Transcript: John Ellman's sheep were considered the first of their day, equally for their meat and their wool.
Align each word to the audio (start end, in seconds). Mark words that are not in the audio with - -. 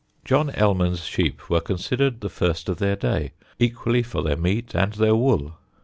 John 0.25 0.49
Ellman's 0.49 1.03
sheep 1.05 1.47
were 1.47 1.61
considered 1.61 2.21
the 2.21 2.29
first 2.31 2.69
of 2.69 2.79
their 2.79 2.95
day, 2.95 3.33
equally 3.59 4.01
for 4.01 4.23
their 4.23 4.35
meat 4.35 4.73
and 4.73 4.93
their 4.93 5.13
wool. 5.13 5.57